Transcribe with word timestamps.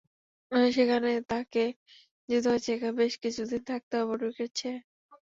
সেখানে 0.71 1.09
তাঁকে 1.29 1.63
যেতে 2.29 2.47
হয়েছে 2.49 2.69
একা, 2.73 2.89
বেশ 2.99 3.13
কিছুদিন 3.23 3.61
থাকতে 3.69 3.93
হবে 3.95 4.09
পরিবারকে 4.11 4.45
ছেড়ে। 4.57 4.79